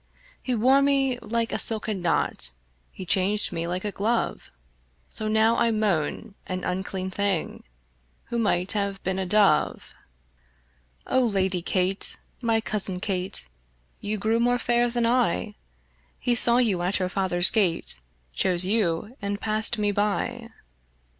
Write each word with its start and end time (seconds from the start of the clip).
He 0.41 0.55
wore 0.55 0.81
me 0.81 1.19
like 1.19 1.51
a 1.51 1.59
silken 1.59 2.01
knot, 2.01 2.53
He 2.91 3.05
changed 3.05 3.51
me 3.53 3.67
like 3.67 3.85
a 3.85 3.91
glove; 3.91 4.49
So 5.11 5.27
now 5.27 5.57
I 5.57 5.69
moan, 5.69 6.33
an 6.47 6.63
unclean 6.63 7.11
thing, 7.11 7.63
Who 8.29 8.39
might 8.39 8.71
have 8.71 9.03
been 9.03 9.19
a 9.19 9.27
dove. 9.27 9.93
O 11.05 11.19
Lady 11.23 11.61
kate, 11.61 12.17
my 12.41 12.61
cousin 12.61 12.99
Kate, 12.99 13.47
You 13.99 14.17
grew 14.17 14.39
more 14.39 14.57
fair 14.57 14.89
than 14.89 15.05
I: 15.05 15.53
He 16.17 16.33
saw 16.33 16.57
you 16.57 16.81
at 16.81 16.97
your 16.97 17.07
father's 17.07 17.51
gate, 17.51 17.99
Chose 18.33 18.65
you, 18.65 19.15
and 19.21 19.39
cast 19.39 19.77
me 19.77 19.91
by. 19.91 20.49